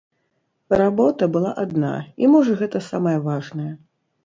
[0.81, 1.93] Работа была адна,
[2.25, 3.71] і можа гэта самае важнае.